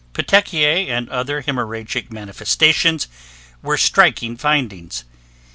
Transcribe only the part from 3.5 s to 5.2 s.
were striking findings.